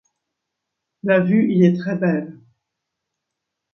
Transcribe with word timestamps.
La 1.03 1.19
vue 1.19 1.53
y 1.53 1.63
est 1.63 1.77
très 1.77 1.95
belle. 1.95 2.35